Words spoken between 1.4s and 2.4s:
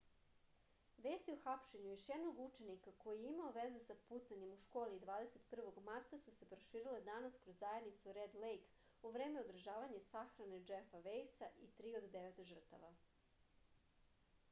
hapšenju još jednog